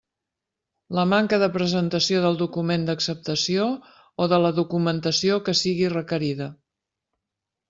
[0.99, 3.67] La manca de presentació del document d'acceptació
[4.25, 6.49] o de la documentació que sigui requerida.